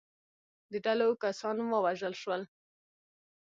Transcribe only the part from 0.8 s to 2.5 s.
ډلو کسان ووژل شول.